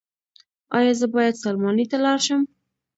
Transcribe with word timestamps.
ایا 0.77 0.93
زه 0.99 1.05
باید 1.15 1.41
سلماني 1.43 1.85
ته 1.91 1.97
لاړ 2.03 2.19
شم؟ 2.25 2.41